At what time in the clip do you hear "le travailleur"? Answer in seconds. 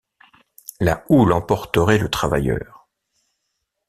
1.99-2.87